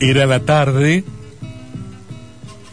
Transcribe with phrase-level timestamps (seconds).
[0.00, 1.02] Era la tarde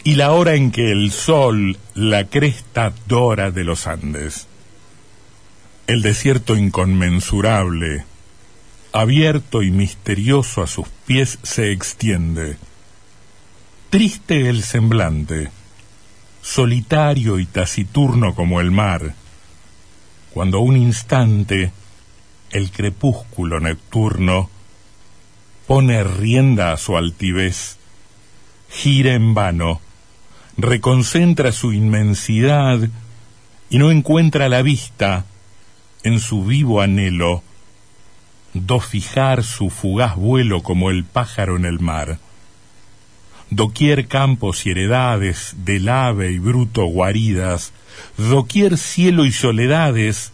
[0.04, 4.46] y la hora en que el sol, la cresta dora de los Andes,
[5.88, 8.04] el desierto inconmensurable,
[8.92, 12.58] abierto y misterioso a sus pies, se extiende.
[13.90, 15.50] Triste el semblante,
[16.42, 19.16] solitario y taciturno como el mar,
[20.32, 21.72] cuando un instante
[22.52, 24.48] el crepúsculo nocturno
[25.66, 27.76] pone rienda a su altivez,
[28.70, 29.80] gira en vano,
[30.56, 32.88] reconcentra su inmensidad
[33.68, 35.24] y no encuentra la vista
[36.04, 37.42] en su vivo anhelo,
[38.54, 42.18] do fijar su fugaz vuelo como el pájaro en el mar.
[43.50, 47.72] Doquier campos y heredades del ave y bruto guaridas,
[48.16, 50.32] doquier cielo y soledades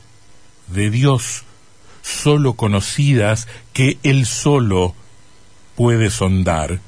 [0.68, 1.44] de Dios
[2.02, 4.94] solo conocidas que él solo
[5.74, 6.80] puede sondar.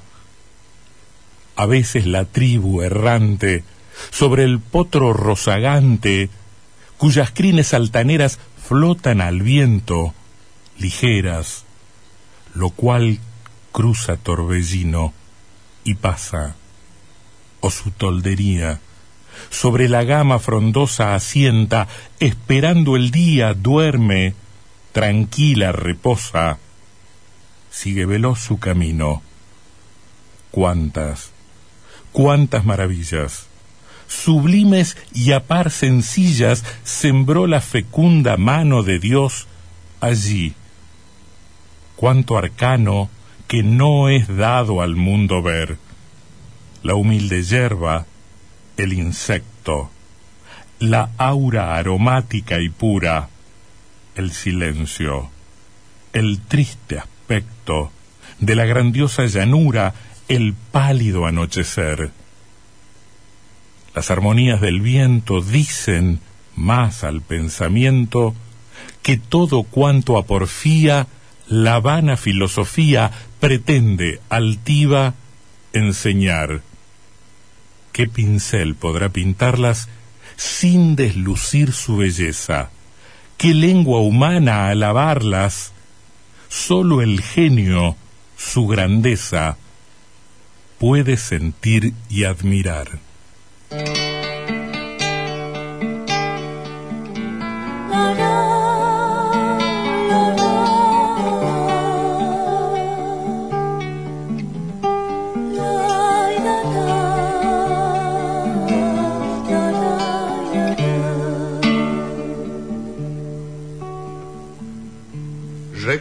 [1.56, 3.64] A veces la tribu errante,
[4.10, 6.30] sobre el potro rozagante,
[6.98, 10.14] cuyas crines altaneras flotan al viento,
[10.78, 11.64] ligeras,
[12.54, 13.20] lo cual
[13.72, 15.12] cruza torbellino
[15.84, 16.56] y pasa,
[17.60, 18.80] o su toldería,
[19.50, 21.88] sobre la gama frondosa asienta,
[22.20, 24.34] esperando el día, duerme,
[24.92, 26.58] tranquila reposa,
[27.74, 29.20] sigue veloz su camino.
[30.52, 31.32] Cuántas,
[32.12, 33.46] cuántas maravillas,
[34.06, 39.48] sublimes y a par sencillas, sembró la fecunda mano de Dios
[40.00, 40.54] allí.
[41.96, 43.10] Cuánto arcano
[43.48, 45.76] que no es dado al mundo ver.
[46.84, 48.06] La humilde yerba,
[48.76, 49.90] el insecto,
[50.78, 53.30] la aura aromática y pura,
[54.14, 55.30] el silencio,
[56.12, 57.13] el triste aspecto
[58.40, 59.94] de la grandiosa llanura,
[60.28, 62.10] el pálido anochecer.
[63.94, 66.20] Las armonías del viento dicen
[66.56, 68.34] más al pensamiento
[69.02, 71.06] que todo cuanto a porfía
[71.46, 75.14] la vana filosofía pretende altiva
[75.72, 76.62] enseñar.
[77.92, 79.88] ¿Qué pincel podrá pintarlas
[80.36, 82.70] sin deslucir su belleza?
[83.36, 85.73] ¿Qué lengua humana alabarlas
[86.54, 87.96] Solo el genio,
[88.36, 89.58] su grandeza,
[90.78, 93.00] puede sentir y admirar.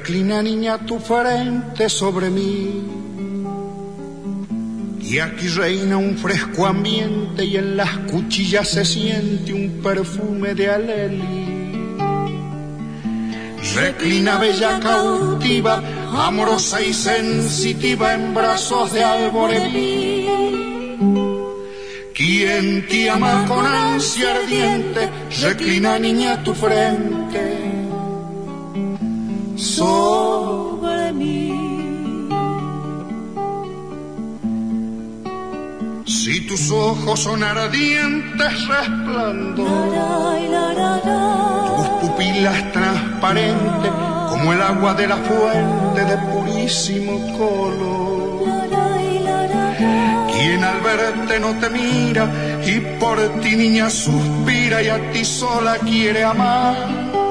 [0.03, 2.83] Reclina niña tu frente sobre mí.
[4.99, 10.69] Y aquí reina un fresco ambiente y en las cuchillas se siente un perfume de
[10.69, 11.95] aleli.
[13.75, 15.81] Reclina bella cautiva,
[16.11, 20.27] amorosa y sensitiva en brazos de alborelí.
[22.13, 25.09] Quien te ama con ansia ardiente,
[25.41, 27.82] reclina niña tu frente
[29.55, 32.29] sobre mí.
[36.05, 39.89] Si tus ojos son ardientes resplandor,
[41.77, 43.91] tus pupilas transparentes
[44.29, 48.03] como el agua de la fuente de purísimo color.
[50.31, 52.27] Quien al verte no te mira
[52.65, 57.22] y por ti niña suspira y a ti sola quiere amar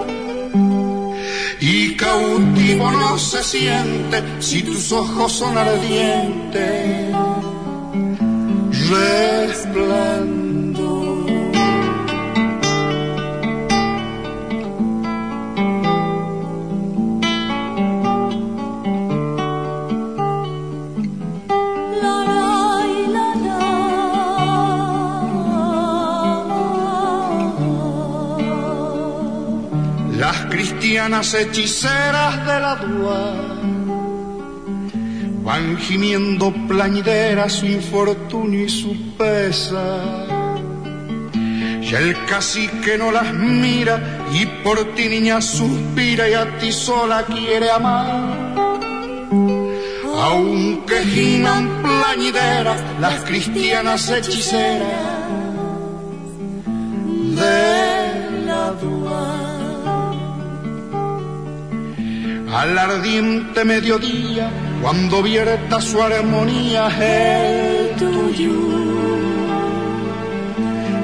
[2.22, 7.12] cautivo no se siente si tus ojos son ardientes.
[31.12, 33.34] Cristianas hechiceras de la dua
[35.44, 40.26] van gimiendo plañideras su infortunio y su pesa.
[41.82, 47.24] Y el cacique no las mira y por ti niña suspira y a ti sola
[47.24, 48.54] quiere amar.
[50.18, 55.28] Aunque giman plañideras las cristianas hechiceras
[57.36, 59.41] de la dua.
[62.52, 64.50] Al ardiente mediodía,
[64.82, 68.52] cuando vierta su armonía el tuyo,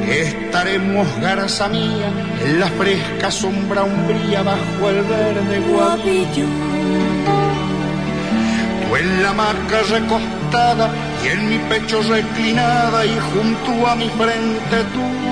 [0.06, 2.12] estaremos garza mía
[2.44, 6.46] en la fresca sombra umbría bajo el verde guapillo.
[8.82, 10.90] Tú en la hamaca recostada
[11.24, 15.28] y en mi pecho reclinada y junto a mi frente tú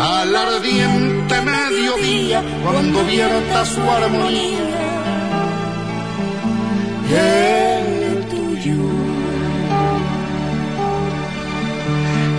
[0.00, 0.95] al ardiente
[2.62, 4.76] cuando vierta su armonía
[7.10, 8.74] el tuyo.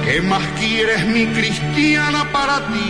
[0.05, 2.89] ¿Qué más quieres mi cristiana para ti?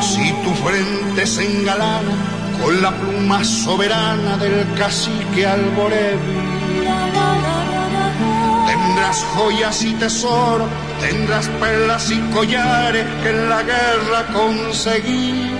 [0.00, 2.16] Si tu frente se engalana
[2.62, 6.52] con la pluma soberana del cacique Alborevi
[8.66, 10.66] Tendrás joyas y tesoro,
[11.02, 15.50] tendrás perlas y collares que en la guerra conseguí.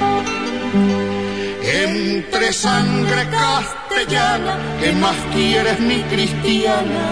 [1.85, 7.07] Entre sangre castellana, ¿qué más quieres mi cristiana?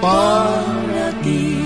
[0.00, 1.58] Para ti.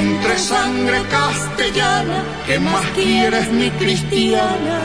[0.00, 4.80] Entre sangre castellana, ¿qué más quieres mi cristiana?